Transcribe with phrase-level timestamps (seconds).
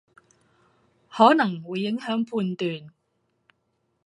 [1.11, 2.91] 可能會影響判斷